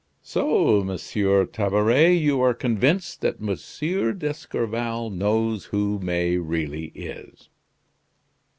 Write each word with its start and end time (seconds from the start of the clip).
"So, 0.23 0.83
Monsieur 0.83 1.45
Tabaret, 1.45 2.11
you 2.15 2.41
are 2.41 2.55
convinced 2.55 3.21
that 3.21 3.35
M. 3.39 3.53
d'Escorval 4.17 5.11
knows 5.11 5.65
who 5.65 5.99
May 5.99 6.37
really 6.39 6.87
is." 6.95 7.49